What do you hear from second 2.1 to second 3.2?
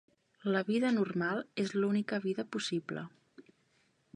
vida possible.